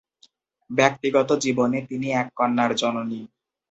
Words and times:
ব্যক্তিগত 0.69 1.29
জীবনে 1.43 1.79
তিনি 1.89 2.07
এক 2.11 2.27
কন্যার 2.35 2.71
জননী। 2.75 3.21